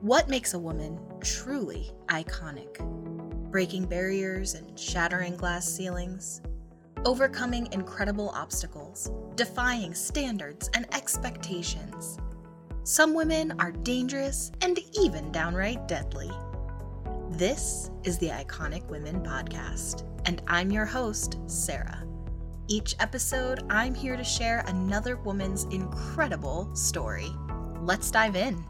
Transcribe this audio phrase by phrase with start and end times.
[0.00, 2.78] What makes a woman truly iconic?
[3.50, 6.40] Breaking barriers and shattering glass ceilings,
[7.04, 12.16] overcoming incredible obstacles, defying standards and expectations.
[12.84, 16.30] Some women are dangerous and even downright deadly.
[17.30, 22.04] This is the Iconic Women Podcast, and I'm your host, Sarah.
[22.68, 27.32] Each episode, I'm here to share another woman's incredible story.
[27.80, 28.64] Let's dive in.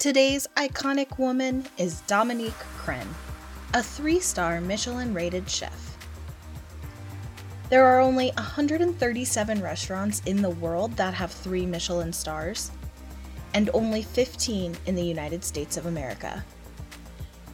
[0.00, 3.06] Today's iconic woman is Dominique Crenn,
[3.74, 5.98] a three star Michelin rated chef.
[7.68, 12.70] There are only 137 restaurants in the world that have three Michelin stars,
[13.52, 16.46] and only 15 in the United States of America.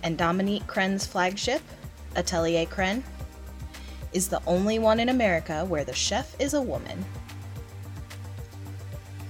[0.05, 1.63] And Dominique Crenn's flagship,
[2.15, 3.03] Atelier Crenn,
[4.13, 7.05] is the only one in America where the chef is a woman.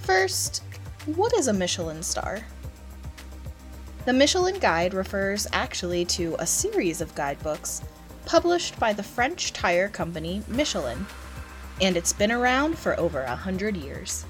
[0.01, 0.61] First,
[1.07, 2.43] what is a Michelin star?
[4.07, 7.81] The Michelin Guide refers actually to a series of guidebooks
[8.25, 11.05] published by the French tire company Michelin,
[11.81, 14.23] and it's been around for over a hundred years.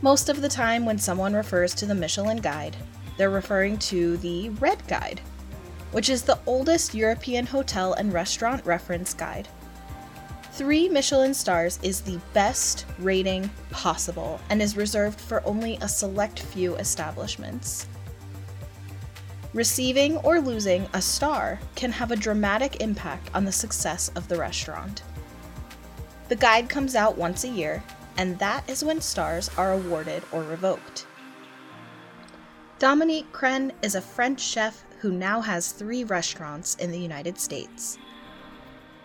[0.00, 2.76] Most of the time, when someone refers to the Michelin Guide,
[3.16, 5.20] they're referring to the Red Guide,
[5.90, 9.48] which is the oldest European hotel and restaurant reference guide.
[10.52, 16.38] Three Michelin stars is the best rating possible and is reserved for only a select
[16.38, 17.88] few establishments.
[19.54, 24.36] Receiving or losing a star can have a dramatic impact on the success of the
[24.36, 25.04] restaurant.
[26.28, 27.84] The guide comes out once a year,
[28.16, 31.06] and that is when stars are awarded or revoked.
[32.80, 37.96] Dominique Crenn is a French chef who now has three restaurants in the United States.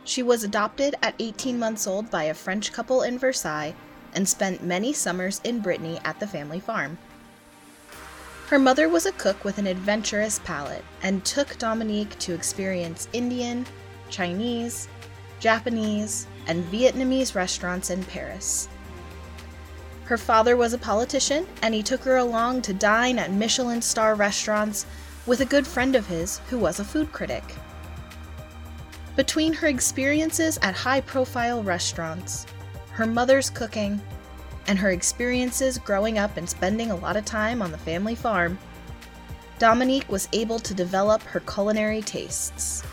[0.04, 3.76] She was adopted at 18 months old by a French couple in Versailles
[4.14, 6.98] and spent many summers in Brittany at the family farm.
[8.50, 13.64] Her mother was a cook with an adventurous palate and took Dominique to experience Indian,
[14.10, 14.88] Chinese,
[15.40, 18.68] Japanese, and Vietnamese restaurants in Paris.
[20.06, 24.16] Her father was a politician, and he took her along to dine at Michelin star
[24.16, 24.88] restaurants
[25.28, 27.44] with a good friend of his who was a food critic.
[29.16, 32.48] Between her experiences at high profile restaurants,
[32.94, 34.02] her mother's cooking,
[34.70, 38.58] and her experiences growing up and spending a lot of time on the family farm,
[39.58, 42.84] Dominique was able to develop her culinary tastes.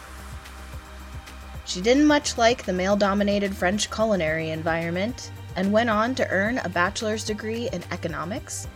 [1.67, 6.59] She didn't much like the male dominated French culinary environment and went on to earn
[6.59, 8.67] a bachelor's degree in economics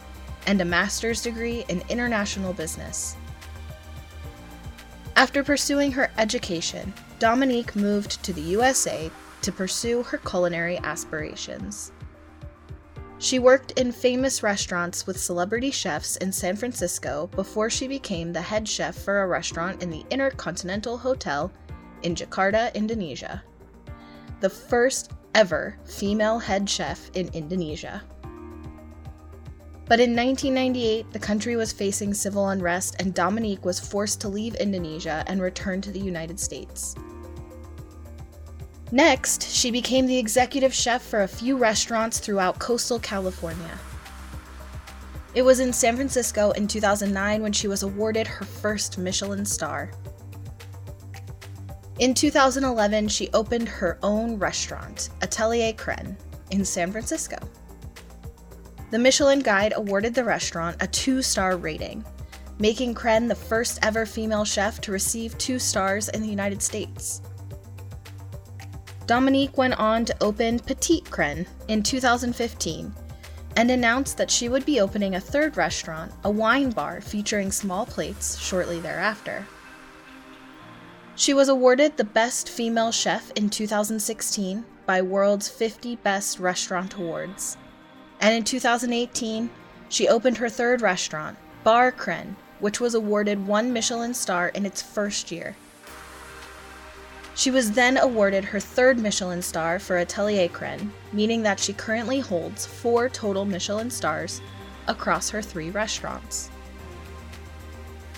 [0.47, 3.17] and a master's degree in international business.
[5.17, 9.11] After pursuing her education, Dominique moved to the USA
[9.41, 11.93] to pursue her culinary aspirations.
[13.23, 18.41] She worked in famous restaurants with celebrity chefs in San Francisco before she became the
[18.41, 21.53] head chef for a restaurant in the Intercontinental Hotel
[22.03, 23.43] in Jakarta, Indonesia.
[24.41, 28.03] The first ever female head chef in Indonesia.
[29.85, 34.55] But in 1998, the country was facing civil unrest, and Dominique was forced to leave
[34.55, 36.95] Indonesia and return to the United States.
[38.93, 43.79] Next, she became the executive chef for a few restaurants throughout coastal California.
[45.33, 49.93] It was in San Francisco in 2009 when she was awarded her first Michelin star.
[52.01, 56.17] In 2011, she opened her own restaurant, Atelier Crenn,
[56.51, 57.37] in San Francisco.
[58.91, 62.05] The Michelin Guide awarded the restaurant a two star rating,
[62.59, 67.23] making Crenn the first ever female chef to receive two stars in the United States.
[69.11, 72.95] Dominique went on to open Petite Crenn in 2015
[73.57, 77.85] and announced that she would be opening a third restaurant, a wine bar featuring small
[77.85, 79.49] plates, shortly thereafter.
[81.17, 87.57] She was awarded the Best Female Chef in 2016 by World's 50 Best Restaurant Awards.
[88.21, 89.51] And in 2018,
[89.89, 94.81] she opened her third restaurant, Bar Crenn, which was awarded one Michelin star in its
[94.81, 95.57] first year.
[97.35, 102.21] She was then awarded her third Michelin star for Atelier Crenn, meaning that she currently
[102.21, 104.43] holds four total Michelin stars
[104.89, 106.51] across her three restaurants.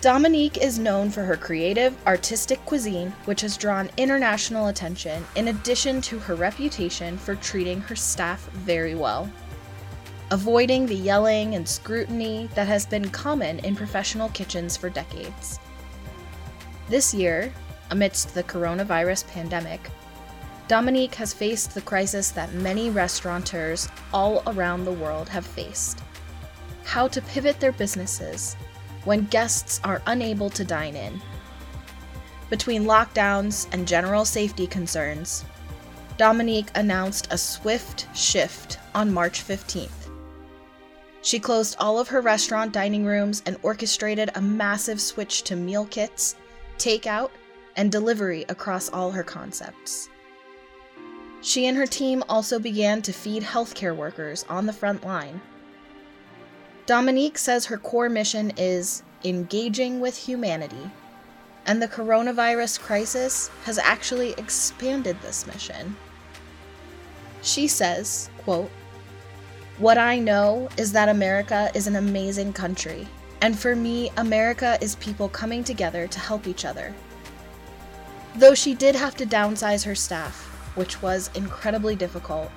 [0.00, 6.00] Dominique is known for her creative, artistic cuisine, which has drawn international attention, in addition
[6.00, 9.30] to her reputation for treating her staff very well.
[10.32, 15.60] Avoiding the yelling and scrutiny that has been common in professional kitchens for decades.
[16.88, 17.52] This year,
[17.92, 19.88] amidst the coronavirus pandemic,
[20.66, 26.02] Dominique has faced the crisis that many restaurateurs all around the world have faced
[26.84, 28.54] how to pivot their businesses
[29.04, 31.20] when guests are unable to dine in.
[32.50, 35.44] Between lockdowns and general safety concerns,
[36.18, 40.10] Dominique announced a swift shift on March 15th.
[41.22, 45.86] She closed all of her restaurant dining rooms and orchestrated a massive switch to meal
[45.86, 46.36] kits,
[46.78, 47.30] takeout,
[47.76, 50.08] and delivery across all her concepts.
[51.40, 55.40] She and her team also began to feed healthcare workers on the front line.
[56.86, 60.90] Dominique says her core mission is engaging with humanity,
[61.66, 65.96] and the coronavirus crisis has actually expanded this mission.
[67.42, 68.70] She says, quote,
[69.78, 73.08] What I know is that America is an amazing country,
[73.40, 76.94] and for me, America is people coming together to help each other.
[78.34, 80.34] Though she did have to downsize her staff,
[80.74, 82.50] which was incredibly difficult,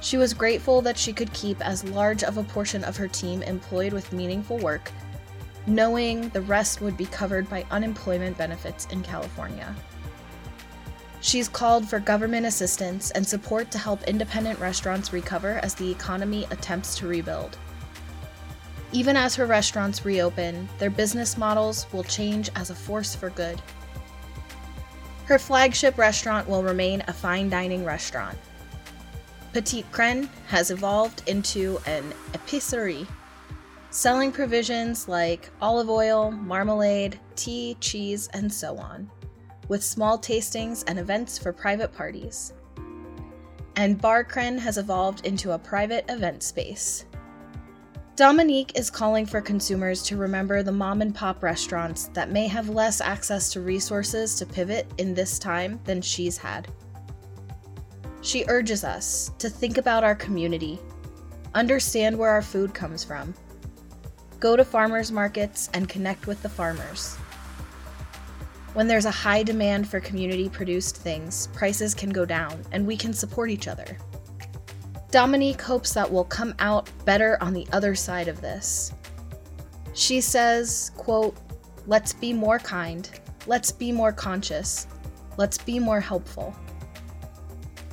[0.00, 3.42] she was grateful that she could keep as large of a portion of her team
[3.42, 4.90] employed with meaningful work,
[5.66, 9.74] knowing the rest would be covered by unemployment benefits in California.
[11.20, 16.46] She's called for government assistance and support to help independent restaurants recover as the economy
[16.50, 17.58] attempts to rebuild.
[18.90, 23.62] Even as her restaurants reopen, their business models will change as a force for good.
[25.24, 28.38] Her flagship restaurant will remain a fine dining restaurant.
[29.52, 33.06] Petite Crenn has evolved into an épicerie,
[33.90, 39.10] selling provisions like olive oil, marmalade, tea, cheese, and so on
[39.68, 42.52] with small tastings and events for private parties.
[43.76, 47.06] And Bar Crenn has evolved into a private event space.
[48.22, 52.68] Dominique is calling for consumers to remember the mom and pop restaurants that may have
[52.68, 56.68] less access to resources to pivot in this time than she's had.
[58.20, 60.78] She urges us to think about our community,
[61.54, 63.34] understand where our food comes from,
[64.38, 67.16] go to farmers markets and connect with the farmers.
[68.74, 72.96] When there's a high demand for community produced things, prices can go down and we
[72.96, 73.98] can support each other.
[75.12, 78.94] Dominique hopes that we'll come out better on the other side of this.
[79.92, 81.36] She says, quote,
[81.86, 83.08] "Let's be more kind.
[83.46, 84.86] Let's be more conscious.
[85.36, 86.56] Let's be more helpful."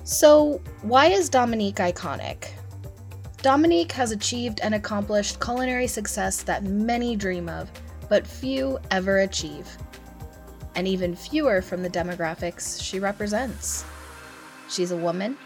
[0.05, 2.47] So, why is Dominique iconic?
[3.41, 7.69] Dominique has achieved and accomplished culinary success that many dream of,
[8.07, 9.67] but few ever achieve
[10.75, 13.83] and even fewer from the demographics she represents.
[14.69, 15.37] She's a woman,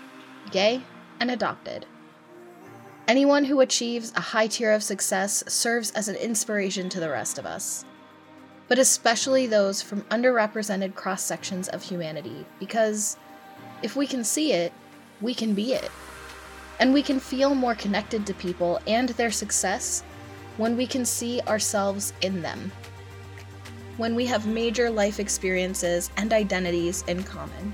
[0.52, 0.84] gay,
[1.20, 1.86] and adopted.
[3.08, 7.38] Anyone who achieves a high tier of success serves as an inspiration to the rest
[7.38, 7.86] of us,
[8.68, 13.18] but especially those from underrepresented cross sections of humanity, because
[13.82, 14.72] if we can see it,
[15.22, 15.92] we can be it.
[16.80, 20.04] And we can feel more connected to people and their success
[20.58, 22.72] when we can see ourselves in them
[23.98, 27.74] when we have major life experiences and identities in common.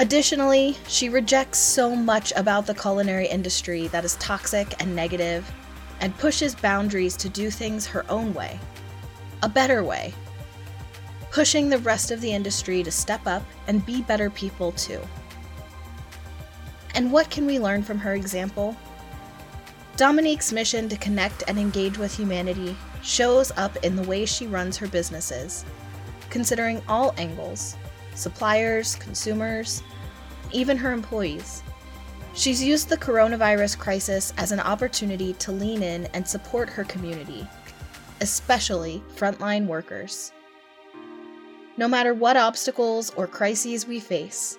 [0.00, 5.50] Additionally, she rejects so much about the culinary industry that is toxic and negative,
[6.00, 8.60] and pushes boundaries to do things her own way,
[9.42, 10.14] a better way,
[11.32, 15.00] pushing the rest of the industry to step up and be better people too.
[16.94, 18.76] And what can we learn from her example?
[19.96, 24.76] Dominique's mission to connect and engage with humanity shows up in the way she runs
[24.76, 25.64] her businesses,
[26.30, 27.76] considering all angles
[28.18, 29.82] suppliers, consumers,
[30.52, 31.62] even her employees.
[32.34, 37.46] She's used the coronavirus crisis as an opportunity to lean in and support her community,
[38.20, 40.32] especially frontline workers.
[41.76, 44.58] No matter what obstacles or crises we face,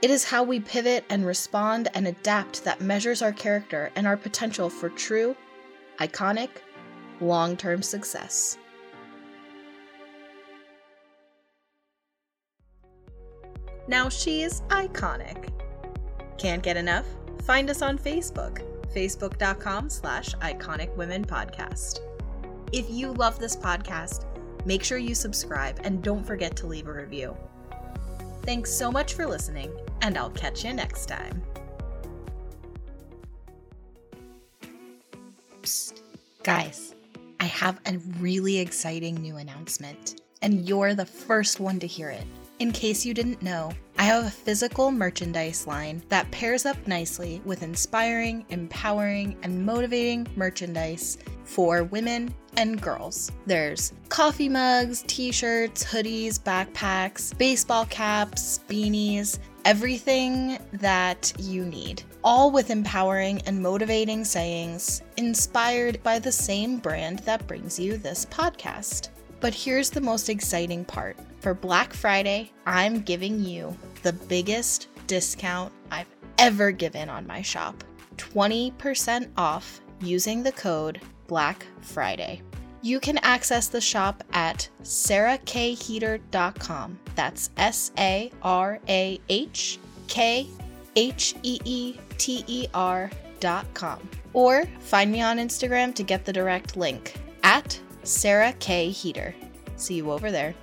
[0.00, 4.16] it is how we pivot and respond and adapt that measures our character and our
[4.16, 5.36] potential for true,
[5.98, 6.50] iconic,
[7.20, 8.58] long term success.
[13.88, 15.48] Now she's iconic.
[16.36, 17.06] Can't get enough?
[17.42, 18.62] Find us on Facebook,
[18.94, 22.00] facebook.com slash iconic women podcast.
[22.70, 24.26] If you love this podcast,
[24.66, 27.34] make sure you subscribe and don't forget to leave a review.
[28.42, 31.42] Thanks so much for listening, and I'll catch you next time.
[35.62, 36.02] Psst,
[36.42, 36.94] guys.
[37.40, 42.26] I have a really exciting new announcement, and you're the first one to hear it.
[42.58, 47.40] In case you didn't know, I have a physical merchandise line that pairs up nicely
[47.44, 53.30] with inspiring, empowering, and motivating merchandise for women and girls.
[53.46, 62.02] There's coffee mugs, t shirts, hoodies, backpacks, baseball caps, beanies, everything that you need.
[62.24, 68.26] All with empowering and motivating sayings inspired by the same brand that brings you this
[68.26, 69.10] podcast.
[69.40, 71.16] But here's the most exciting part.
[71.40, 77.82] For Black Friday, I'm giving you the biggest discount I've ever given on my shop
[78.16, 82.42] 20% off using the code Black Friday.
[82.82, 86.98] You can access the shop at sarahkheeter.com.
[87.14, 90.46] That's S A R A H K
[90.94, 94.08] H E E T E R.com.
[94.32, 98.88] Or find me on Instagram to get the direct link at Sarah K.
[98.88, 99.34] Heeter.
[99.76, 100.54] See you over there.